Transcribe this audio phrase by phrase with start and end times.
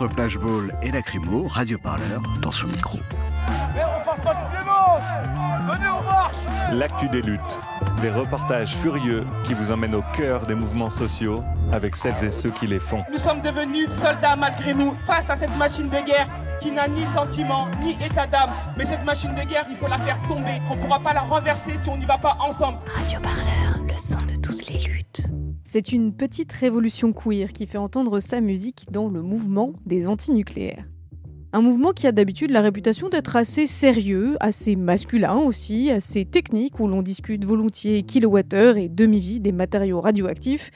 [0.00, 3.00] Entre Flashball et Lacrymo, Radio Parleur dans son micro.
[6.70, 7.40] L'actu des luttes,
[8.00, 12.50] des reportages furieux qui vous emmènent au cœur des mouvements sociaux avec celles et ceux
[12.50, 13.02] qui les font.
[13.10, 16.28] Nous sommes devenus soldats malgré nous face à cette machine de guerre
[16.60, 18.50] qui n'a ni sentiment ni état d'âme.
[18.76, 20.62] Mais cette machine de guerre, il faut la faire tomber.
[20.70, 22.78] On ne pourra pas la renverser si on n'y va pas ensemble.
[22.94, 23.67] Radio Parleur,
[25.70, 30.86] C'est une petite révolution queer qui fait entendre sa musique dans le mouvement des antinucléaires.
[31.52, 36.80] Un mouvement qui a d'habitude la réputation d'être assez sérieux, assez masculin aussi, assez technique,
[36.80, 40.70] où l'on discute volontiers kilowattheure et demi-vie des matériaux radioactifs,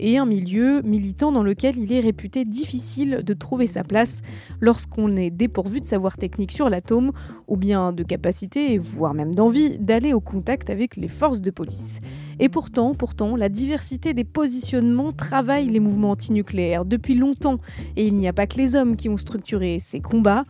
[0.00, 4.22] et un milieu militant dans lequel il est réputé difficile de trouver sa place
[4.60, 7.12] lorsqu'on est dépourvu de savoir technique sur l'atome,
[7.48, 12.00] ou bien de capacité, voire même d'envie, d'aller au contact avec les forces de police.
[12.40, 12.94] Et pourtant,
[13.36, 17.58] la diversité des positionnements travaille les mouvements antinucléaires depuis longtemps,
[17.96, 20.44] et il n'y a pas que les hommes qui ont structuré ces combats.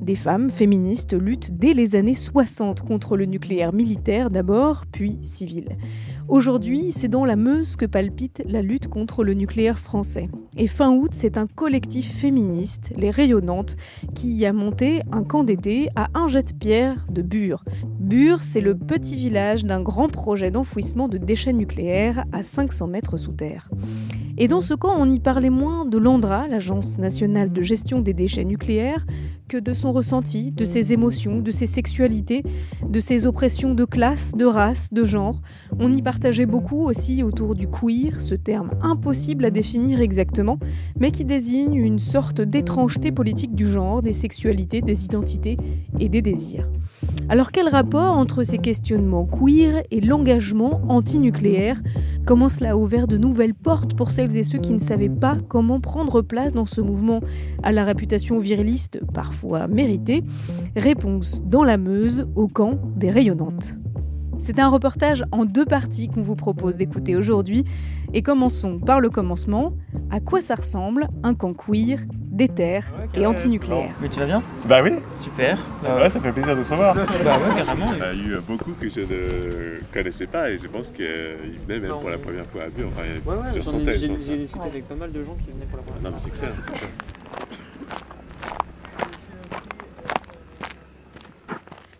[0.00, 5.76] Des femmes féministes luttent dès les années 60 contre le nucléaire militaire d'abord, puis civil.
[6.32, 10.30] Aujourd'hui, c'est dans la Meuse que palpite la lutte contre le nucléaire français.
[10.56, 13.76] Et fin août, c'est un collectif féministe, les Rayonnantes,
[14.14, 17.66] qui y a monté un camp d'été à un jet de pierre de Bure.
[18.00, 23.18] Bure, c'est le petit village d'un grand projet d'enfouissement de déchets nucléaires à 500 mètres
[23.18, 23.68] sous terre.
[24.38, 28.14] Et dans ce camp, on y parlait moins de l'ANDRA, l'Agence nationale de gestion des
[28.14, 29.04] déchets nucléaires,
[29.56, 32.42] de son ressenti, de ses émotions, de ses sexualités,
[32.88, 35.40] de ses oppressions de classe, de race, de genre.
[35.78, 40.58] On y partageait beaucoup aussi autour du queer, ce terme impossible à définir exactement,
[40.98, 45.56] mais qui désigne une sorte d'étrangeté politique du genre, des sexualités, des identités
[45.98, 46.68] et des désirs.
[47.28, 51.80] Alors quel rapport entre ces questionnements queer et l'engagement antinucléaire?
[52.26, 55.38] Comment cela a ouvert de nouvelles portes pour celles et ceux qui ne savaient pas
[55.48, 57.20] comment prendre place dans ce mouvement
[57.62, 60.22] à la réputation viriliste parfois méritée?
[60.76, 63.76] Réponse dans la Meuse au camp des rayonnantes.
[64.42, 67.64] C'est un reportage en deux parties qu'on vous propose d'écouter aujourd'hui.
[68.12, 69.72] Et commençons par le commencement.
[70.10, 72.80] À quoi ça ressemble un camp queer, déter
[73.14, 74.42] et antinucléaire Mais tu vas bien?
[74.64, 75.60] Bah oui, Super.
[75.84, 76.96] Euh, ça fait plaisir de se revoir.
[77.24, 77.92] bah ouais, carrément.
[77.92, 81.60] Il y en a eu beaucoup que je ne connaissais pas et je pense qu'ils
[81.68, 82.88] venaient même pour la première fois à Bure.
[82.88, 85.84] Enfin, Ouais, ouais, j'ai j'ai discuté avec pas mal de gens qui venaient pour la
[85.84, 86.90] première Non, mais c'est clair, c'est clair.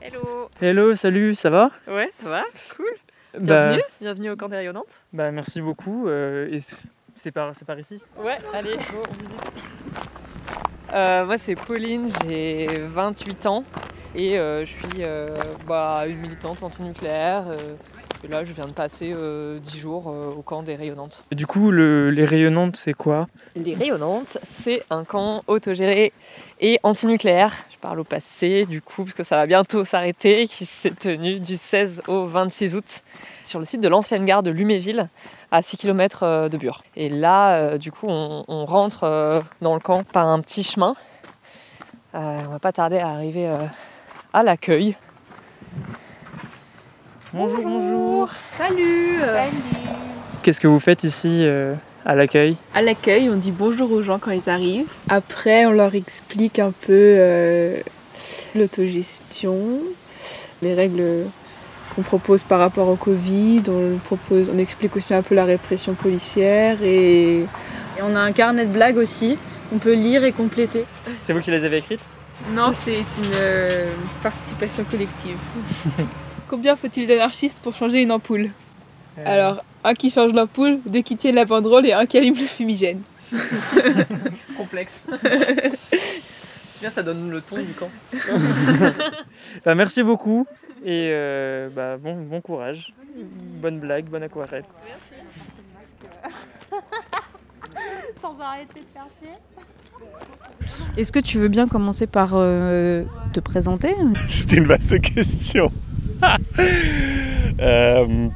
[0.04, 1.70] Hello Hello, salut, ça va?
[1.86, 2.42] Ouais, ça va
[2.76, 2.86] Cool
[3.34, 4.86] bah, Bienvenue, bienvenue au camp des rayonnantes.
[5.12, 6.08] bah merci beaucoup.
[6.08, 6.58] euh, et
[7.14, 8.02] c'est par, c'est par ici?
[8.18, 9.52] Ouais, allez, go, on visite.
[10.92, 13.64] Euh, moi, c'est Pauline, j'ai 28 ans
[14.14, 15.28] et euh, je suis euh,
[15.66, 17.44] bah, une militante antinucléaire.
[17.48, 17.56] euh,
[18.24, 21.24] et là, je viens de passer euh, 10 jours euh, au camp des rayonnantes.
[21.32, 23.26] Du coup, le- les rayonnantes, c'est quoi?
[23.56, 26.12] Les rayonnantes, c'est un camp autogéré
[26.60, 27.52] et antinucléaire.
[27.72, 31.40] Je parle au passé, du coup, parce que ça va bientôt s'arrêter, qui s'est tenu
[31.40, 33.02] du 16 au 26 août
[33.42, 35.08] sur le site de l'ancienne gare de Luméville,
[35.50, 36.84] à 6 km de Bure.
[36.94, 40.62] Et là, euh, du coup, on, on rentre euh, dans le camp par un petit
[40.62, 40.94] chemin.
[42.14, 43.56] Euh, on va pas tarder à arriver euh,
[44.32, 44.96] à l'accueil.
[47.34, 48.28] Bonjour, bonjour.
[48.58, 49.16] Salut
[50.42, 52.58] Qu'est-ce que vous faites ici euh, à l'accueil?
[52.74, 54.92] À l'accueil, on dit bonjour aux gens quand ils arrivent.
[55.08, 57.80] Après, on leur explique un peu euh,
[58.54, 59.56] l'autogestion,
[60.60, 61.24] les règles
[61.94, 63.62] qu'on propose par rapport au Covid.
[63.68, 68.32] On, propose, on explique aussi un peu la répression policière et, et on a un
[68.32, 69.38] carnet de blagues aussi
[69.70, 70.84] qu'on peut lire et compléter.
[71.22, 72.10] C'est vous qui les avez écrites?
[72.52, 73.90] Non, c'est une euh,
[74.22, 75.38] participation collective.
[76.52, 78.50] Combien faut-il d'anarchistes pour changer une ampoule
[79.18, 82.36] Euh, Alors, un qui change l'ampoule, deux qui tiennent la banderole et un qui allume
[82.38, 83.00] le fumigène.
[84.58, 85.02] Complexe.
[85.92, 87.88] C'est bien, ça donne le ton du camp.
[89.64, 90.46] bah, merci beaucoup
[90.84, 92.92] et euh, bah, bon, bon courage.
[93.16, 94.64] Bonne blague, bonne aquarelle.
[98.20, 99.38] Sans arrêter de faire chier.
[100.98, 103.94] Est-ce que tu veux bien commencer par euh, te présenter?
[104.28, 105.72] C'était une vaste question.
[107.60, 108.28] Euh,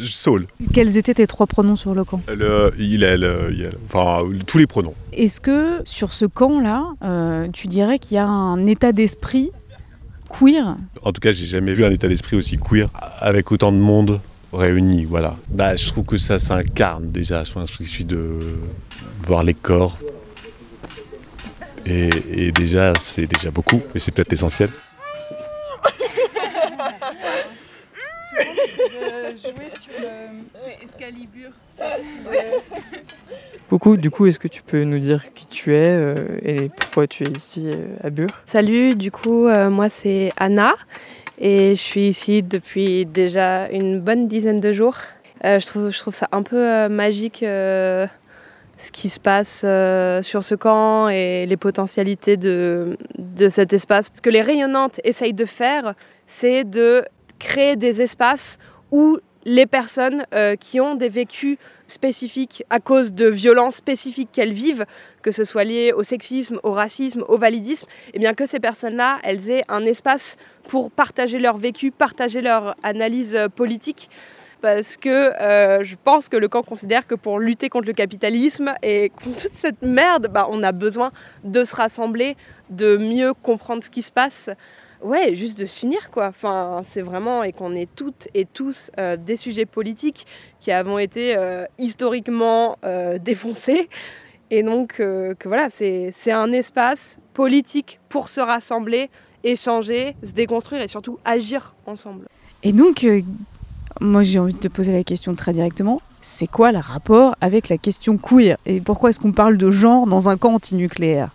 [0.00, 0.46] Saul.
[0.72, 2.20] Quels étaient tes trois pronoms sur le camp?
[2.26, 4.94] Le, il, elle, il, enfin tous les pronoms.
[5.12, 9.50] Est-ce que sur ce camp-là, euh, tu dirais qu'il y a un état d'esprit
[10.30, 10.76] queer?
[11.02, 12.88] En tout cas, j'ai jamais vu un état d'esprit aussi queer
[13.20, 14.20] avec autant de monde
[14.52, 15.04] réuni.
[15.04, 15.36] Voilà.
[15.48, 17.44] Bah, je trouve que ça s'incarne déjà.
[17.44, 18.38] Je suis de
[19.22, 19.96] voir les corps.
[21.86, 24.70] Et, et déjà, c'est déjà beaucoup, mais c'est peut-être l'essentiel.
[33.68, 37.06] Coucou, du coup, est-ce que tu peux nous dire qui tu es euh, et pourquoi
[37.06, 38.28] tu es ici euh, à Bure?
[38.46, 40.74] Salut, du coup, euh, moi c'est Anna
[41.38, 44.98] et je suis ici depuis déjà une bonne dizaine de jours.
[45.42, 48.08] je, trouve, je trouve ça un peu magique ce
[48.92, 49.60] qui se passe
[50.24, 54.10] sur ce camp et les potentialités de, de cet espace.
[54.14, 55.94] Ce que les rayonnantes essayent de faire,
[56.26, 57.04] c'est de
[57.38, 58.58] créer des espaces
[58.92, 60.24] où les personnes
[60.60, 64.86] qui ont des vécus spécifiques à cause de violences spécifiques qu'elles vivent,
[65.22, 68.60] que ce soit lié au sexisme, au racisme, au validisme, et eh bien que ces
[68.60, 70.36] personnes-là, elles aient un espace
[70.68, 74.08] pour partager leur vécu, partager leur analyse politique.
[74.62, 78.72] Parce que euh, je pense que le camp considère que pour lutter contre le capitalisme
[78.82, 81.10] et contre toute cette merde, bah, on a besoin
[81.42, 82.36] de se rassembler,
[82.70, 84.50] de mieux comprendre ce qui se passe
[85.02, 86.28] ouais, juste de s'unir, quoi.
[86.28, 90.26] Enfin, c'est vraiment, et qu'on est toutes et tous euh, des sujets politiques
[90.60, 93.88] qui avons été euh, historiquement euh, défoncés.
[94.50, 99.08] Et donc, que voilà, c'est un espace politique pour se rassembler,
[99.44, 102.26] échanger, se déconstruire et surtout agir ensemble.
[102.62, 103.06] Et donc,
[104.02, 106.02] moi j'ai envie de te poser la question très directement.
[106.20, 108.58] C'est quoi le rapport avec la question queer?
[108.66, 111.30] Et pourquoi est-ce qu'on parle de genre dans un camp antinucléaire?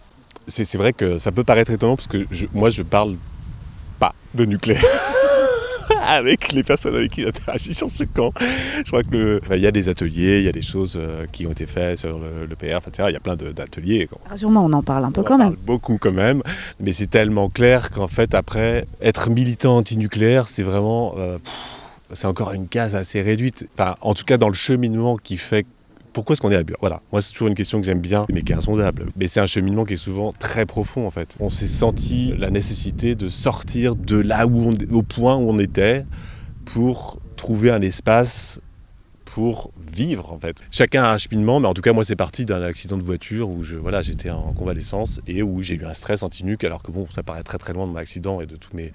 [0.46, 3.16] C'est vrai que ça peut paraître étonnant parce que moi je parle
[4.00, 4.84] pas de nucléaire.
[6.08, 8.32] avec les personnes avec qui j'interagis sur ce camp.
[8.40, 11.46] Je crois que il y a des ateliers, il y a des choses euh, qui
[11.46, 13.10] ont été faites sur le, PR, etc.
[13.10, 14.10] Il y a plein d'ateliers.
[14.36, 15.48] Sûrement, on en parle un peu on quand en même.
[15.50, 16.42] Parle beaucoup quand même,
[16.80, 21.38] mais c'est tellement clair qu'en fait après être militant anti-nucléaire, c'est vraiment euh,
[22.14, 23.68] c'est encore une case assez réduite.
[23.78, 25.66] Enfin, en tout cas dans le cheminement qui fait
[26.18, 26.78] pourquoi est-ce qu'on est à Bure?
[26.80, 29.12] Voilà, moi c'est toujours une question que j'aime bien, mais qui est insondable.
[29.18, 31.38] Mais c'est un cheminement qui est souvent très profond en fait.
[31.40, 35.60] On s'est senti la nécessité de sortir de là où on, au point où on
[35.60, 36.08] était
[36.66, 38.60] pour trouver un espace
[39.34, 40.64] pour vivre en fait.
[40.72, 43.50] Chacun a un cheminement, mais en tout cas moi c'est parti d'un accident de voiture
[43.50, 46.92] où je voilà j'étais en convalescence et où j'ai eu un stress anti-nuque alors que
[46.92, 48.94] bon ça paraît très très loin de mon accident et de tous mes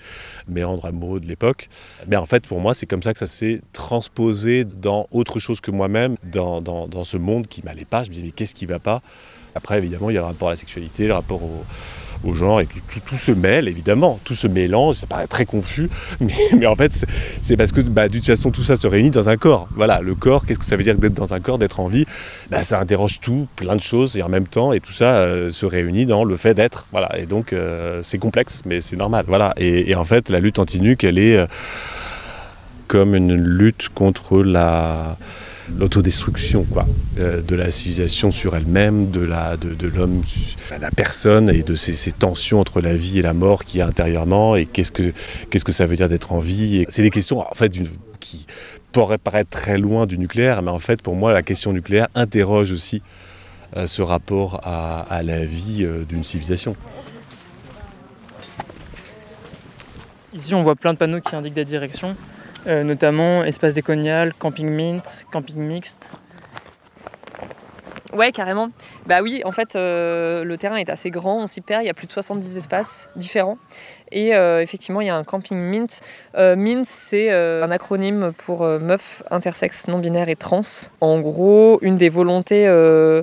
[0.48, 1.68] méandres amoureux de l'époque.
[2.08, 5.60] Mais en fait pour moi c'est comme ça que ça s'est transposé dans autre chose
[5.60, 8.02] que moi-même, dans, dans, dans, ce monde qui m'allait pas.
[8.02, 9.02] Je me disais mais qu'est-ce qui va pas?
[9.54, 11.64] Après évidemment il y a le rapport à la sexualité, le rapport au
[12.24, 12.66] au genre et
[13.06, 15.88] tout, se mêle évidemment, tout se mélange, ça paraît très confus,
[16.20, 17.04] mais, en fait
[17.42, 19.68] c'est parce que bah, d'une façon tout ça se réunit dans un corps.
[19.74, 22.06] Voilà, le corps, qu'est-ce que ça veut dire d'être dans un corps, d'être en vie?
[22.50, 25.50] Bah, Ça interroge tout, plein de choses et en même temps, et tout ça euh,
[25.50, 26.86] se réunit dans le fait d'être.
[26.92, 29.24] Voilà, et donc euh, c'est complexe, mais c'est normal.
[29.28, 31.46] Voilà, et, et, en fait la lutte anti-nuque, elle est euh,
[32.88, 35.16] comme une lutte contre la
[35.78, 36.86] l'autodestruction quoi,
[37.18, 40.22] euh, de la civilisation sur elle-même, de la de, de l'homme,
[40.80, 43.82] la personne et de ces, ces, tensions entre la vie et la mort qu'il y
[43.82, 45.12] a intérieurement et qu'est-ce que
[45.50, 46.84] qu'est-ce que ça veut dire d'être en vie.
[46.88, 47.72] C'est des questions en fait
[48.20, 48.46] qui
[48.92, 52.70] pourraient paraître très loin du nucléaire, mais en fait pour moi la question nucléaire interroge
[52.70, 53.02] aussi
[53.76, 56.76] euh, ce rapport à, à la vie euh, d'une civilisation.
[60.34, 62.16] Ici on voit plein de panneaux qui indiquent des directions.
[62.66, 66.12] Euh, notamment espace décolonial, camping mint, camping mixte.
[68.12, 68.70] Ouais, carrément.
[69.06, 71.90] Bah oui, en fait, euh, le terrain est assez grand, on s'y perd, il y
[71.90, 73.58] a plus de 70 espaces différents.
[74.12, 76.00] Et euh, effectivement, il y a un camping MINT.
[76.36, 80.60] Euh, MINT, c'est euh, un acronyme pour meuf, intersexe, non-binaire et trans.
[81.00, 82.52] En gros, une des volontés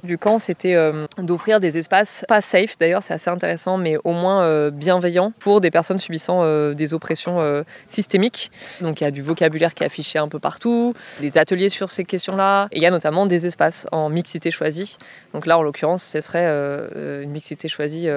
[0.04, 0.76] du camp, c'était
[1.18, 5.70] d'offrir des espaces, pas safe d'ailleurs, c'est assez intéressant, mais au moins bienveillants pour des
[5.70, 8.52] personnes subissant des oppressions systémiques.
[8.82, 11.92] Donc il y a du vocabulaire qui est affiché un peu partout, des ateliers sur
[11.92, 14.98] ces questions-là, et il y a notamment des espaces en mixité choisie.
[15.34, 18.10] Donc là, en l'occurrence, ce serait une mixité choisie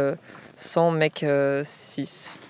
[0.56, 1.24] sans mec
[1.62, 2.40] 6.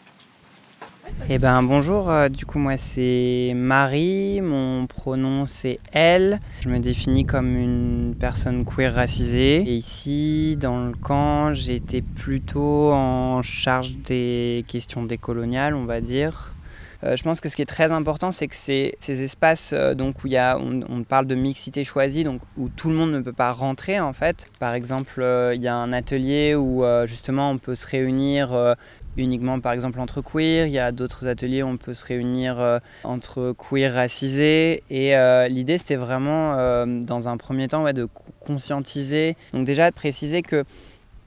[1.31, 6.41] Eh ben bonjour, euh, du coup moi c'est Marie, mon pronom c'est elle.
[6.61, 9.59] Je me définis comme une personne queer racisée.
[9.59, 16.55] Et ici dans le camp j'étais plutôt en charge des questions décoloniales on va dire.
[17.05, 19.95] Euh, je pense que ce qui est très important, c'est que ces, ces espaces euh,
[19.95, 23.21] donc où y a, on, parle de mixité choisie, donc où tout le monde ne
[23.21, 24.49] peut pas rentrer en fait.
[24.61, 28.77] Par exemple, il y a un atelier où justement on peut se réunir
[29.17, 32.59] uniquement par exemple entre queer, il y a d'autres ateliers où on peut se réunir
[32.59, 34.83] euh, entre queer racisés.
[34.91, 38.09] Et euh, l'idée c'était vraiment euh, dans un premier temps ouais, de
[38.41, 40.65] conscientiser, donc déjà de préciser que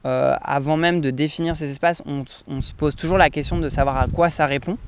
[0.08, 2.24] avant même de définir ces espaces, on,
[2.62, 4.78] se pose toujours la question de savoir à quoi ça répond,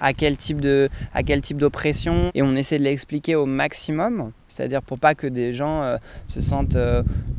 [0.00, 4.30] à quel type d'oppression, et on essaie de l'expliquer au maximum.
[4.46, 5.96] C'est-à-dire pour pas que des gens
[6.28, 6.78] se sentent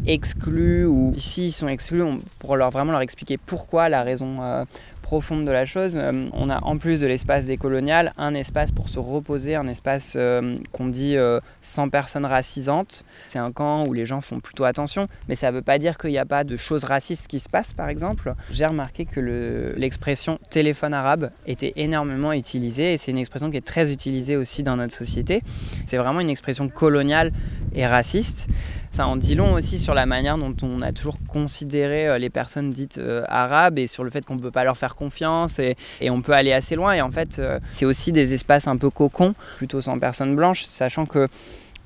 [0.06, 2.04] exclus ou s'ils sont exclus,
[2.40, 4.66] pour leur vraiment leur expliquer pourquoi, la raison
[5.04, 8.90] profonde de la chose, euh, on a en plus de l'espace décolonial un espace pour
[8.90, 13.04] se reposer, un espace euh, qu'on dit euh, sans personnes racisantes.
[13.28, 16.00] C'est un camp où les gens font plutôt attention, mais ça ne veut pas dire
[16.00, 18.34] qu'il n'y a pas de choses racistes qui se passent, par exemple.
[18.50, 23.62] J'ai remarqué que l'expression téléphone arabe était énormément utilisée et c'est une expression qui est
[23.62, 25.44] très utilisée aussi dans notre société.
[25.86, 27.32] C'est vraiment une expression coloniale
[27.76, 28.48] et raciste.
[28.94, 32.30] Ça en dit long aussi sur la manière dont on a toujours considéré euh, les
[32.30, 35.58] personnes dites euh, arabes et sur le fait qu'on ne peut pas leur faire confiance
[35.58, 35.76] et,
[36.12, 36.94] on peut aller assez loin.
[36.94, 40.66] Et en fait, euh, c'est aussi des espaces un peu cocons, plutôt sans personnes blanches,
[40.66, 41.28] sachant que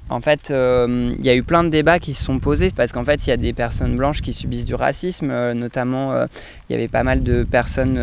[0.09, 2.91] en fait, euh, il y a eu plein de débats qui se sont posés parce
[2.91, 6.27] qu'en fait, il y a des personnes blanches qui subissent du racisme, euh, notamment euh,
[6.69, 7.95] il y avait pas mal de personnes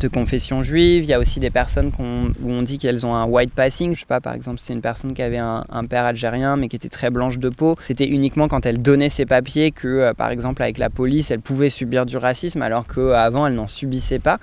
[0.00, 1.04] de confession juive.
[1.04, 3.94] Il y a aussi des personnes où on dit qu'elles ont un white passing.
[3.94, 6.76] Je sais pas, par exemple, c'est une personne qui avait un, père algérien mais qui
[6.76, 7.76] était très blanche de peau.
[7.84, 11.68] C'était uniquement quand elle donnait ses papiers que, par exemple, avec la police, elle pouvait
[11.68, 14.38] subir du racisme alors qu'avant, elle n'en subissait pas.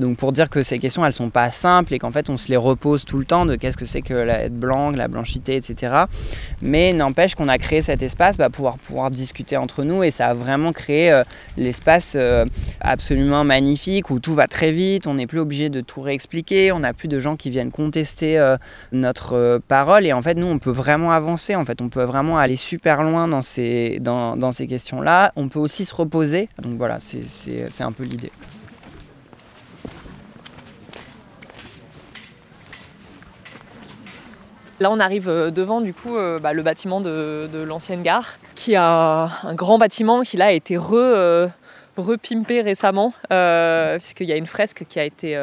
[0.00, 2.48] donc, pour dire que ces questions, elles sont pas simples et qu'en fait, on se
[2.48, 5.56] les repose tout le temps de qu'est-ce que c'est que la, être blanc, la blanchité,
[5.56, 6.06] etc.
[6.62, 10.12] Mais n'empêche qu'on a créé cet espace pour bah, pouvoir, pouvoir discuter entre nous et
[10.12, 11.24] ça a vraiment créé euh,
[11.56, 12.44] l'espace euh,
[12.80, 16.78] absolument magnifique où tout va très vite, on n'est plus obligé de tout réexpliquer, on
[16.78, 18.56] n'a plus de gens qui viennent contester euh,
[18.92, 20.06] notre parole.
[20.06, 23.02] Et en fait nous on peut vraiment avancer, en fait on peut vraiment aller super
[23.02, 27.82] loin dans ces, dans, dans ces questions-là, on peut aussi se reposer, donc voilà c'est
[27.82, 28.30] un peu l'idée.
[34.82, 38.74] Là, on arrive euh, devant du coup euh, bah, le bâtiment de, l'ancienne gare, qui
[38.74, 41.46] a un grand bâtiment qui là a été euh,
[41.96, 43.14] repimpé récemment,
[44.00, 45.36] puisqu'il y a une fresque qui a été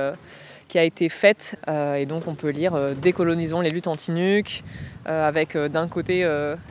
[0.70, 1.58] qui a été faite.
[1.68, 4.64] et donc on peut lire Décolonisons les luttes anti-nuques,
[5.06, 6.26] avec d'un côté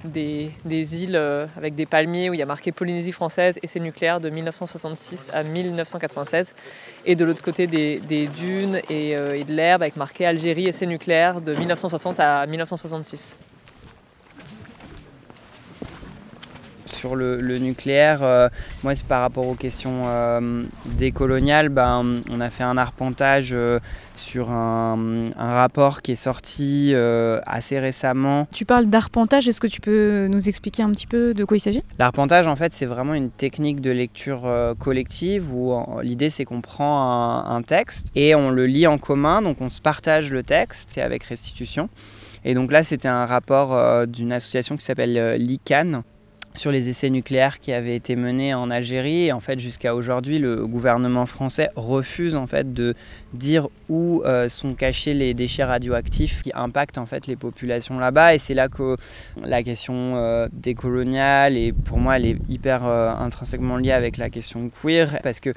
[0.05, 1.17] des, des, îles
[1.57, 5.31] avec des palmiers où il y a marqué Polynésie française et c'est nucléaire de 1966
[5.35, 6.55] à 1996.
[7.05, 10.73] Et de l'autre côté des, des dunes et, et de l'herbe avec marqué Algérie et
[10.73, 13.37] c'est nucléaire de 1960 à 1966.
[16.99, 18.49] Sur le, nucléaire, euh,
[18.83, 20.65] moi c'est par rapport aux questions euh,
[20.97, 23.79] décoloniales, ben, on a fait un arpentage euh,
[24.17, 24.97] sur un,
[25.39, 26.93] rapport qui est sorti
[27.47, 28.49] assez récemment.
[28.53, 31.61] Tu parles d'arpentage, est-ce que tu peux nous expliquer un petit peu de quoi il
[31.61, 31.83] s'agit?
[31.99, 37.47] L'arpentage en fait c'est vraiment une technique de lecture collective où l'idée c'est qu'on prend
[37.47, 41.03] un, texte et on le lit en commun, donc on se partage le texte, c'est
[41.03, 41.89] avec restitution.
[42.45, 46.03] Et donc là, c'était un rapport d'une association qui s'appelle l'ICANN,
[46.59, 49.27] sur les essais nucléaires qui avaient été menés en Algérie.
[49.27, 52.95] Et en fait, jusqu'à aujourd'hui, le gouvernement français refuse en fait de
[53.33, 58.35] dire où euh, sont cachés les déchets radioactifs qui impactent en fait les populations là-bas.
[58.35, 58.97] Et c'est là que
[59.43, 64.29] la question euh, décoloniale et pour moi, elle est hyper euh, intrinsèquement liée avec la
[64.29, 65.51] question queer parce que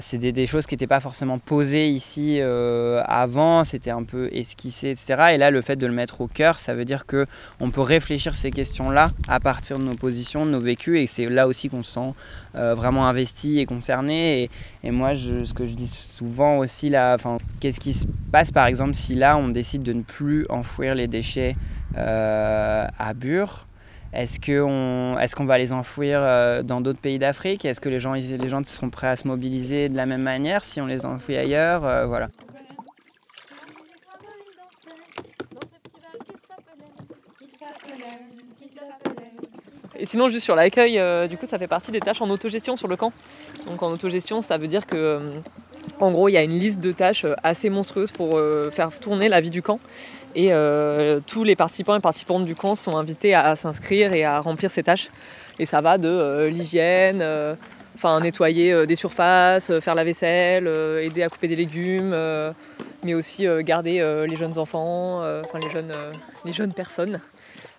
[0.00, 4.90] c'est des, choses qui n'étaient pas forcément posées ici euh, avant, c'était un peu esquissé,
[4.90, 5.32] etc.
[5.32, 7.24] Et là, le fait de le mettre au cœur, ça veut dire que
[7.60, 11.26] on peut réfléchir ces questions-là à partir de nos positions, de nos vécus, et c'est
[11.28, 12.14] là aussi qu'on se sent
[12.54, 14.50] euh, vraiment investi et concerné.
[14.84, 17.16] Et, moi, ce que je dis souvent aussi, là,
[17.60, 21.06] qu'est-ce qui se passe par exemple si là, on décide de ne plus enfouir les
[21.06, 21.54] déchets
[21.94, 23.67] à Bure
[24.12, 27.64] est-ce qu'on est va les enfouir euh, dans d'autres pays d'Afrique?
[27.64, 30.64] Est-ce que les gens, les gens seront prêts à se mobiliser de la même manière
[30.64, 32.28] si on les enfouit ailleurs euh, Voilà.
[40.00, 42.76] Et sinon, juste sur l'accueil, euh, du coup, ça fait partie des tâches en autogestion
[42.76, 43.12] sur le camp.
[43.66, 45.20] Donc en autogestion, ça veut dire que,
[46.00, 48.40] en gros, il y a une liste de tâches assez monstrueuse pour
[48.70, 49.80] faire tourner la vie du camp.
[50.34, 54.40] Et euh, tous les participants et participantes du camp sont invités à, s'inscrire et à
[54.40, 55.08] remplir ces tâches.
[55.58, 57.54] Et ça va de euh, l'hygiène, euh,
[57.96, 60.68] enfin nettoyer des surfaces, faire la vaisselle,
[61.02, 62.16] aider à couper des légumes,
[63.02, 65.92] mais aussi garder les jeunes enfants, enfin les jeunes,
[66.44, 67.18] les jeunes personnes.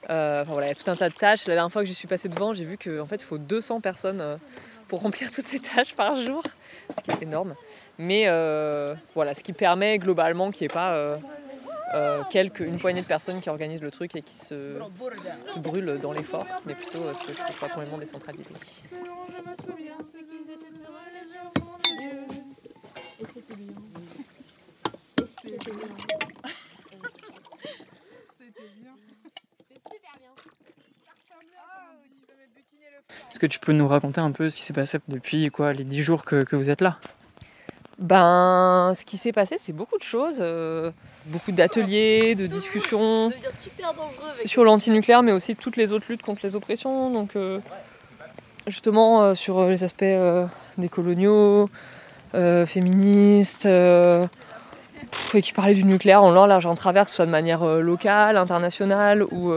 [0.10, 1.48] voilà, il y a tout un tas de tâches.
[1.48, 3.80] La dernière fois que j'y suis passée devant, j'ai vu qu'en fait il faut 200
[3.80, 4.22] personnes
[4.90, 6.44] pour remplir toutes ces tâches par jour,
[6.98, 7.56] ce qui est énorme.
[7.98, 8.26] Mais
[9.16, 11.20] voilà, ce qui permet globalement qu'il n'y ait pas
[11.96, 14.80] euh, quelques, une poignée de personnes qui organisent le truc et qui se
[15.58, 18.50] brûlent dans l'effort, mais plutôt euh, ce que ce soit complètement décentralisé.
[18.84, 22.44] Ce dont je me souviens, c'est qu'ils étaient heureux les yeux au fond des yeux.
[23.22, 23.74] Et c'était lui
[33.40, 35.86] Est-ce que tu peux nous raconter un peu ce qui s'est passé depuis quoi, les
[35.86, 36.98] dix jours que, vous êtes là?
[37.98, 40.40] Ben, ce qui s'est passé, c'est beaucoup de choses.
[40.42, 40.92] euh,
[41.28, 43.32] beaucoup d'ateliers, de discussions
[44.44, 47.12] sur l'antinucléaire, mais aussi toutes les autres luttes contre les oppressions.
[47.12, 47.60] Donc, euh,
[48.68, 50.04] justement, euh, sur les aspects
[50.78, 51.70] décoloniaux,
[52.36, 57.26] euh, féministes, et qui parlaient du nucléaire en long, large en travers, que ce soit
[57.26, 59.54] de manière locale, internationale ou,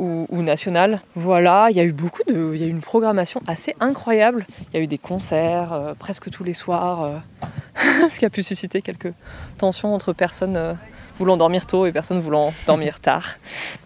[0.00, 1.02] ou, ou nationale.
[1.14, 2.52] Voilà, il y a eu beaucoup de.
[2.54, 4.46] Il y a eu une programmation assez incroyable.
[4.72, 8.30] Il y a eu des concerts euh, presque tous les soirs, euh, ce qui a
[8.30, 9.12] pu susciter quelques
[9.58, 10.74] tensions entre personnes euh,
[11.18, 13.36] voulant dormir tôt et personnes voulant dormir tard,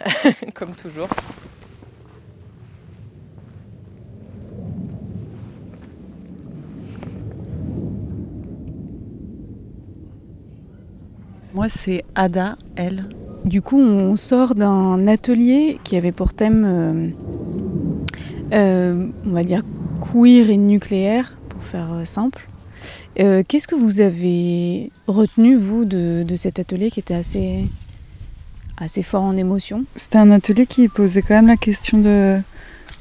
[0.55, 1.09] comme toujours.
[11.53, 13.05] Moi, c'est Ada, elle.
[13.45, 17.09] Du coup, on sort d'un atelier qui avait pour thème, euh,
[18.55, 19.63] euh, on va dire,
[20.01, 22.49] queer et nucléaire, pour faire euh, simple.
[23.17, 27.69] Qu'est-ce que vous avez retenu, vous, de, cet atelier qui était assez,
[29.03, 29.85] fort en émotion?
[29.95, 32.03] C'était un atelier qui posait quand même la question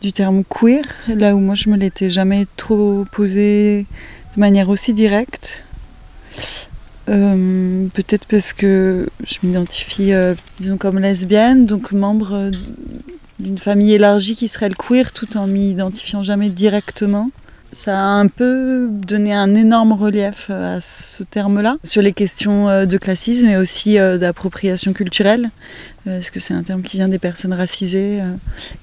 [0.01, 3.87] du terme queer, là où moi je me l'étais jamais trop posé
[4.35, 5.63] de manière aussi directe.
[7.09, 12.51] Euh, Peut-être parce que je m'identifie, euh, disons, comme lesbienne, donc membre euh,
[13.39, 17.29] d'une famille élargie qui serait le queer, tout en m'identifiant jamais directement.
[17.71, 22.97] Ça a un peu donné un énorme relief à ce terme-là, sur les questions de
[22.99, 25.49] classisme et aussi d'appropriation culturelle.
[26.05, 28.19] Est-ce que c'est un terme qui vient des personnes racisées,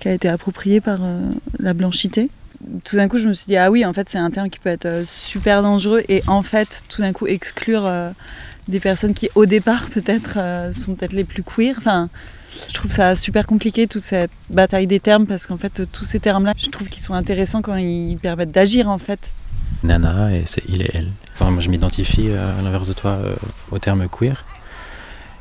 [0.01, 0.99] qui a été approprié par
[1.61, 2.31] la blanchité?
[2.85, 4.59] Tout d'un coup, je me suis dit, ah oui, en fait, c'est un terme qui
[4.59, 8.11] peut être euh, super dangereux et en fait, tout d'un coup, exclure euh,
[8.69, 11.75] des personnes qui, au départ, peut-être, euh, sont peut-être les plus queer.
[11.79, 12.09] Enfin,
[12.69, 16.21] je trouve ça super compliqué, toute cette bataille des termes, parce qu'en fait, tous ces
[16.21, 19.33] termes-là, je trouve qu'ils sont intéressants quand ils permettent d'agir, en fait.
[19.83, 21.09] Nana et c'est il et elle.
[21.33, 23.19] Enfin, moi je m'identifie à l'inverse de toi
[23.71, 24.45] au terme queer.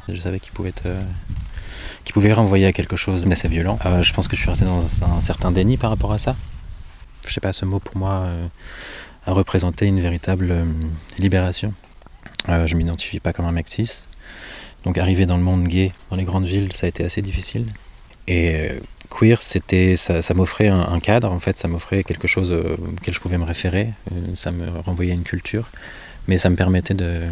[0.07, 0.83] Je savais qu'il pouvait être,
[2.05, 3.77] qu'il pouvait renvoyer à quelque chose d'assez violent.
[4.01, 6.37] Je pense que je suis resté dans un certain déni par rapport à ça.
[7.29, 8.47] Je sais pas, ce mot pour moi euh,
[9.25, 10.65] a représenté une véritable euh,
[11.17, 11.73] libération.
[12.49, 14.07] Euh, je m'identifie pas comme un mec cis.
[14.83, 17.67] Donc arriver dans le monde gay, dans les grandes villes, ça a été assez difficile.
[18.27, 22.77] Et euh, queer, c'était, ça, m'offrait un, cadre, en fait, ça m'offrait quelque chose euh,
[22.97, 25.69] auquel je pouvais me référer, euh, ça me renvoyait à une culture,
[26.27, 27.23] mais ça me permettait de,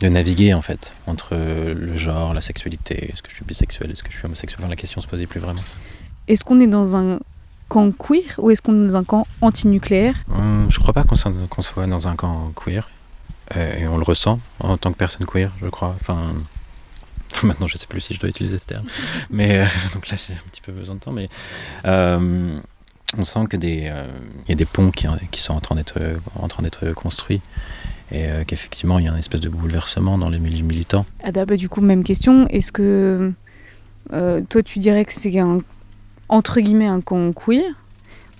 [0.00, 3.90] de naviguer, en fait, entre euh, le genre, la sexualité, est-ce que je suis bisexuel,
[3.92, 5.62] est-ce que je suis homosexuel, la question se posait plus vraiment.
[6.28, 7.20] Est-ce qu'on est dans un
[7.72, 10.16] camp queer ou est-ce qu'on est dans un camp anti-nucléaire?
[10.30, 12.90] Hum, je crois pas qu'on soit, qu'on soit dans un camp queer,
[13.56, 15.96] euh, et on le ressent en tant que personne queer, je crois.
[16.00, 16.34] Enfin,
[17.42, 18.84] maintenant je sais plus si je dois utiliser ce terme,
[19.30, 21.30] mais euh, donc là j'ai un petit peu besoin de temps, mais
[21.86, 22.58] euh,
[23.16, 24.06] on sent que des, euh,
[24.46, 25.98] il y a des ponts qui, qui sont en train d'être,
[26.38, 27.40] en train d'être construits,
[28.10, 31.06] et euh, qu'effectivement il y a une espèce de bouleversement dans les milieux militants.
[31.22, 32.46] Ada, bah, du coup, même question.
[32.48, 33.32] Est-ce que
[34.12, 35.60] euh, toi, tu dirais que c'est un,
[36.32, 37.64] entre guillemets, un camp queer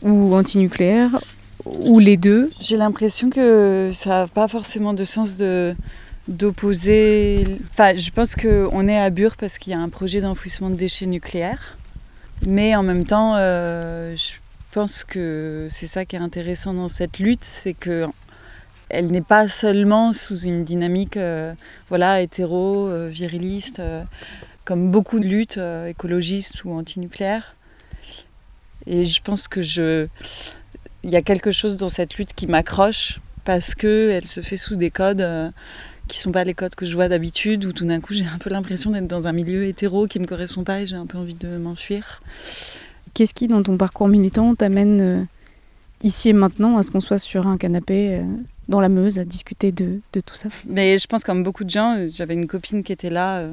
[0.02, 1.20] ou anti-nucléaire
[1.64, 5.74] ou les deux J'ai l'impression que ça n'a pas forcément de sens de
[6.28, 7.44] d'opposer.
[7.70, 10.76] Enfin, je pense qu'on est à Bure parce qu'il y a un projet d'enfouissement de
[10.76, 11.76] déchets nucléaires.
[12.46, 14.34] Mais en même temps, euh, je
[14.72, 18.06] pense que c'est ça qui est intéressant dans cette lutte, c'est que
[18.92, 21.54] elle n'est pas seulement sous une dynamique euh,
[21.88, 24.02] voilà, hétéro, euh, viriliste, euh,
[24.64, 27.56] comme beaucoup de luttes écologistes ou antinucléaires.
[28.86, 30.06] Et je pense que je...
[31.04, 34.76] il y a quelque chose dans cette lutte qui m'accroche parce qu'elle se fait sous
[34.76, 35.50] des codes euh,
[36.08, 38.38] qui sont pas les codes que je vois d'habitude, où tout d'un coup j'ai un
[38.38, 41.18] peu l'impression d'être dans un milieu hétéro qui me correspond pas et j'ai un peu
[41.18, 42.22] envie de m'enfuir.
[43.14, 45.22] Qu'est-ce qui, dans ton parcours militant, t'amène euh,
[46.02, 48.24] ici et maintenant à ce qu'on soit sur un canapé euh,
[48.68, 50.48] dans la Meuse à discuter de, de tout ça?
[50.66, 53.50] Mais je pense comme beaucoup de gens, j'avais une copine qui était là, euh,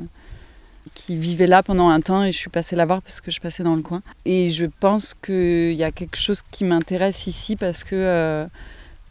[0.94, 3.40] qui vivait là pendant un temps et je suis passée la voir parce que je
[3.40, 4.02] passais dans le coin.
[4.26, 8.46] Et je pense qu'il y a quelque chose qui m'intéresse ici parce que euh,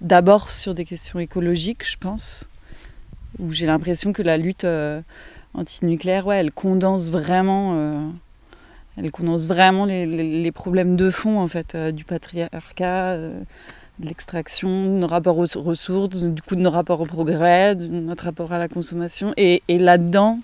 [0.01, 2.47] d'abord sur des questions écologiques, je pense,
[3.39, 5.01] où j'ai l'impression que la lutte euh,
[5.55, 8.07] antinucléaire, ouais, elle condense vraiment, euh,
[8.97, 13.17] elle condense vraiment les, les- problèmes de fond en fait euh, du patriarcat.
[14.01, 17.87] De l'extraction, de nos rapports aux ressources, du coup de nos rapports au progrès, de
[17.87, 19.33] notre rapport à la consommation.
[19.37, 20.39] Et, là-dedans,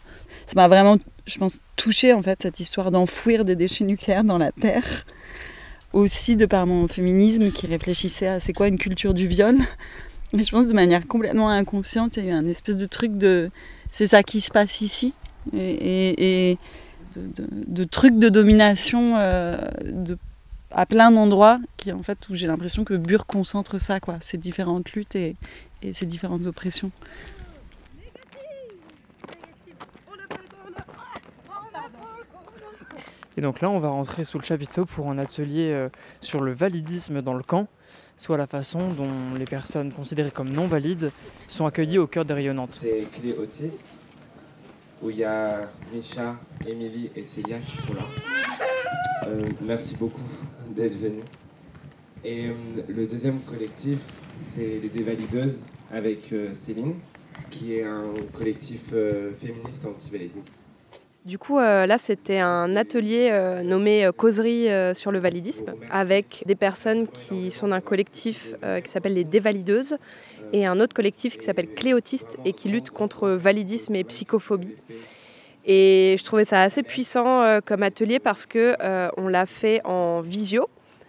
[0.47, 4.39] ça m'a vraiment, je pense, touché en fait cette histoire d'enfouir des déchets nucléaires dans
[4.39, 5.05] la terre.
[5.93, 9.59] Aussi de par mon féminisme qui réfléchissait à c'est quoi une culture du viol.
[10.33, 13.17] Mais je pense de manière complètement inconsciente, il y a eu un espèce de truc
[13.17, 13.51] de
[13.93, 15.15] c'est ça qui se passe ici.
[15.53, 16.59] Et
[17.15, 20.19] de, de, de trucs de domination euh, de
[20.75, 24.39] à plein d'endroits qui en fait où j'ai l'impression que Bure concentre ça quoi, ces
[24.39, 25.37] différentes luttes et,
[25.83, 26.91] et ces différentes oppressions.
[33.37, 35.89] Et donc là, on va rentrer sous le chapiteau pour un atelier euh,
[36.21, 37.67] sur le validisme dans le camp,
[38.17, 41.11] soit la façon dont les personnes considérées comme non valides
[41.49, 42.79] sont accueillies au cœur des rayonnantes.
[42.81, 43.99] C'est Clé Autiste,
[45.03, 48.03] où il y a Micha, Émilie et Célia qui sont là.
[49.27, 50.23] Euh, merci beaucoup
[50.75, 51.25] d'être venus.
[52.25, 52.53] Et euh,
[52.89, 53.99] le deuxième collectif,
[54.43, 55.59] c'est les Dévalideuses
[55.93, 56.95] avec euh, Céline,
[57.51, 60.53] qui est un collectif euh, féministe anti-validiste.
[61.25, 66.45] Du coup, euh, là, c'était un atelier euh, nommé Causerie euh, sur le validisme, avec
[66.47, 69.97] des personnes qui sont d'un collectif qui s'appelle les Dévalideuses
[70.53, 74.77] et un autre collectif qui s'appelle Cléautiste et qui lutte contre validisme et psychophobie.
[75.67, 79.81] Et je trouvais ça assez puissant euh, comme atelier parce que euh, on l'a fait
[79.85, 80.69] en visio,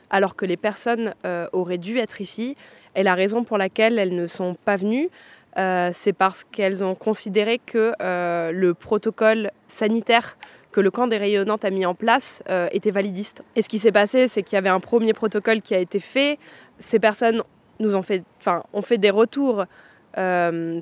[0.09, 2.55] alors que les personnes euh, auraient dû être ici.
[2.95, 5.09] Et la raison pour laquelle elles ne sont pas venues,
[5.57, 10.37] c'est parce qu'elles ont considéré que le protocole sanitaire
[10.71, 12.41] que le camp des rayonnantes a mis en place
[12.71, 13.43] était validiste.
[13.57, 15.99] Et ce qui s'est passé, c'est qu'il y avait un premier protocole qui a été
[15.99, 16.39] fait.
[16.79, 17.43] Ces personnes
[17.79, 19.65] nous ont fait, enfin, ont fait des retours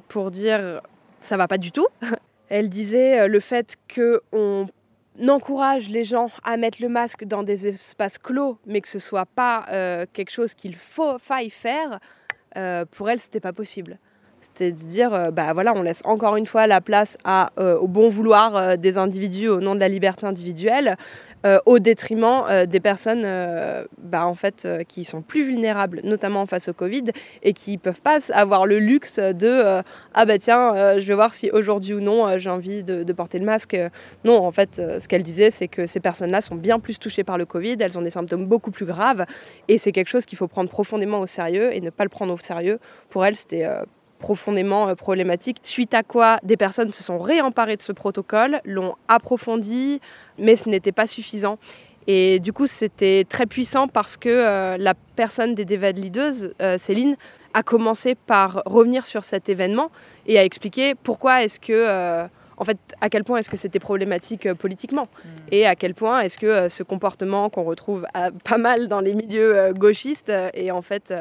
[0.08, 0.82] pour dire
[1.20, 1.88] ça va pas du tout.
[2.54, 4.68] Elles disaient euh, le fait qu'on
[5.28, 9.26] encourage les gens à mettre le masque dans des espaces clos, mais que ce soit
[9.26, 12.00] pas euh, quelque chose qu'il faille faire,
[12.56, 13.98] euh, pour elles, c'était pas possible.
[14.44, 17.18] C'était de dire, euh, bah voilà, on laisse encore une fois la place
[17.58, 20.98] euh, au bon vouloir euh, des individus au nom de la liberté individuelle,
[21.66, 23.28] au détriment des personnes
[23.98, 27.04] bah, en fait, qui sont plus vulnérables, notamment face au Covid,
[27.42, 31.52] et qui peuvent pas avoir le luxe de ah bah tiens, je vais voir si
[31.52, 33.76] aujourd'hui ou non j'ai envie de, de porter le masque.
[34.24, 37.38] Non, en fait, ce qu'elle disait, c'est que ces personnes-là sont bien plus touchées par
[37.38, 39.26] le Covid, elles ont des symptômes beaucoup plus graves,
[39.68, 42.34] et c'est quelque chose qu'il faut prendre profondément au sérieux et ne pas le prendre
[42.34, 42.80] au sérieux.
[43.10, 43.68] Pour elles, c'était
[44.24, 45.58] profondément euh, problématique.
[45.64, 50.00] Suite à quoi des personnes se sont réemparées de ce protocole, l'ont approfondi,
[50.40, 51.58] mais ce n'était pas suffisant.
[52.08, 57.16] Et du coup, c'était très puissant parce que euh, la personne des dévalideuses, euh, Céline,
[57.54, 59.90] a commencé par revenir sur cet événement
[60.26, 62.26] et a expliqué pourquoi est-ce que, euh,
[62.58, 65.08] en fait, à quel point est-ce que c'était problématique politiquement
[65.52, 68.06] et à quel point est-ce que ce comportement qu'on retrouve
[68.44, 71.14] pas mal dans les milieux gauchistes est en fait,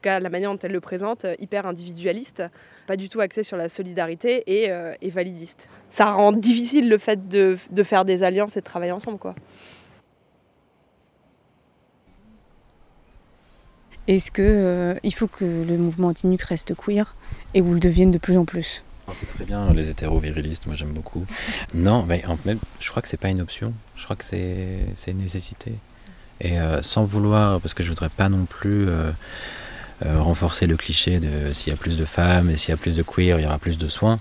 [0.00, 2.42] tout cas la manière dont elle le présente, euh, hyper individualiste,
[2.86, 5.68] pas du tout axé sur la solidarité et, euh, et validiste.
[5.90, 9.34] Ça rend difficile le fait de, de faire des alliances et de travailler ensemble, quoi.
[14.08, 17.14] Est-ce que euh, il faut que le mouvement anti-nuc reste queer
[17.52, 18.82] et vous le devienne de plus en plus?
[19.06, 21.26] Oh, C'est très bien, les hétéro-virilistes, moi j'aime beaucoup.
[21.74, 25.10] Non, mais en même, je crois que c'est pas une option, je crois que c'est
[25.10, 25.74] une nécessité.
[26.40, 29.12] Et euh, sans vouloir, parce que je voudrais pas non plus euh,
[30.04, 32.96] renforcer le cliché de s'il y a plus de femmes et s'il y a plus
[32.96, 34.18] de queer, il y aura plus de soins.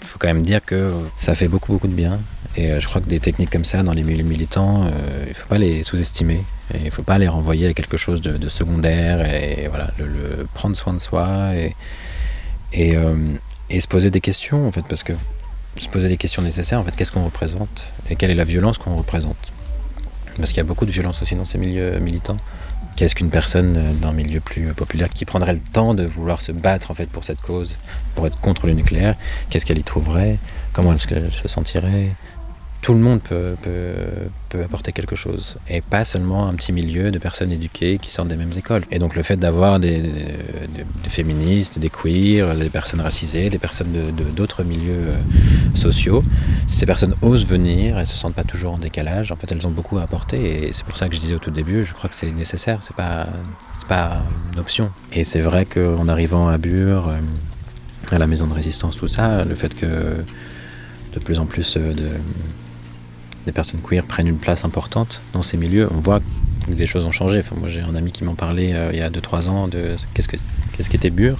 [0.00, 2.20] Il faut quand même dire que ça fait beaucoup beaucoup de bien.
[2.56, 5.34] Et euh, je crois que des techniques comme ça dans les milieux militants, euh, il
[5.34, 6.44] faut pas les sous-estimer.
[6.74, 9.24] Et il faut pas les renvoyer à quelque chose de, secondaire.
[9.32, 9.90] Et voilà,
[10.54, 11.74] prendre soin de soi et,
[12.72, 13.14] et, euh,
[13.78, 15.12] se poser des questions en fait, parce que
[15.76, 16.80] se poser des questions nécessaires.
[16.80, 19.36] En fait, qu'est-ce qu'on représente et quelle est la violence qu'on représente?
[20.36, 22.36] Parce qu'il y a beaucoup de violence aussi dans ces milieux militants.
[22.96, 26.42] Qu'est-ce qu'une personne euh, d'un milieu plus euh, populaire qui prendrait le temps de vouloir
[26.42, 27.78] se battre en fait pour cette cause,
[28.14, 29.14] pour être contre le nucléaire?
[29.50, 30.38] Qu'est-ce qu'elle y trouverait?
[30.72, 32.10] Comment qu'elle se sentirait?
[32.80, 33.94] Tout le monde peut, peut,
[34.48, 38.28] peut apporter quelque chose et pas seulement un petit milieu de personnes éduquées qui sortent
[38.28, 38.84] des mêmes écoles.
[38.92, 43.90] Et donc le fait d'avoir des, des- féministes, des queers, des personnes racisées, des personnes
[43.92, 45.16] de- de- d'autres milieux euh,
[45.74, 46.22] sociaux,
[46.68, 49.32] ces personnes osent venir, elles se sentent pas toujours en décalage.
[49.32, 51.38] En fait, elles ont beaucoup à apporter et c'est pour ça que je disais au
[51.40, 53.26] tout début, je crois que c'est nécessaire, c'est pas
[53.88, 54.22] pas
[54.54, 54.90] une option.
[55.12, 59.44] Et c'est vrai qu'en arrivant à Bure, euh, à la maison de résistance, tout ça,
[59.44, 59.86] le fait que
[61.14, 62.08] de plus en plus euh, de
[63.48, 67.06] des personnes queer prennent une place importante dans ces milieux, on voit que des choses
[67.06, 67.38] ont changé.
[67.38, 69.96] Enfin, moi, j'ai un ami qui m'en parlait euh, il y a 2-3 ans de
[70.12, 70.36] qu'est-ce que
[70.72, 71.38] qu'est-ce qu'était Bure.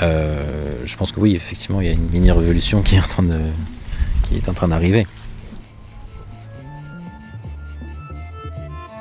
[0.00, 3.06] Euh, je pense que oui, effectivement, il y a une mini révolution qui est en
[3.06, 3.38] train de
[4.28, 5.06] qui est en train d'arriver.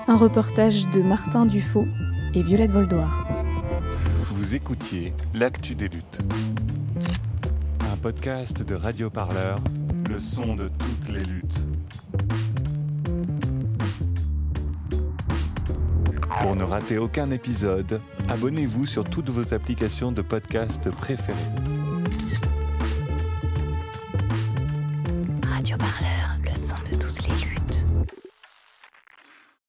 [0.08, 1.88] Un reportage de Martin Dufaux
[2.36, 3.28] et Violette Voldoir.
[4.36, 6.20] Vous écoutiez L'actu des luttes.
[7.92, 9.60] Un podcast de Radio Parleur,
[10.08, 11.67] le son de toutes les luttes.
[16.42, 21.77] Pour ne rater aucun épisode, abonnez-vous sur toutes vos applications de podcast préférées.